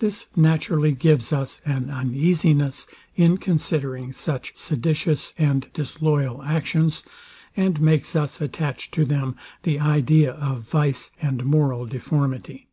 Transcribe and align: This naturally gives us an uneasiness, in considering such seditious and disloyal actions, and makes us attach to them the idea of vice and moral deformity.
This 0.00 0.26
naturally 0.34 0.90
gives 0.90 1.32
us 1.32 1.60
an 1.64 1.88
uneasiness, 1.88 2.88
in 3.14 3.38
considering 3.38 4.12
such 4.12 4.56
seditious 4.56 5.34
and 5.38 5.72
disloyal 5.72 6.42
actions, 6.42 7.04
and 7.56 7.80
makes 7.80 8.16
us 8.16 8.40
attach 8.40 8.90
to 8.90 9.04
them 9.04 9.36
the 9.62 9.78
idea 9.78 10.32
of 10.32 10.62
vice 10.68 11.12
and 11.20 11.44
moral 11.44 11.86
deformity. 11.86 12.66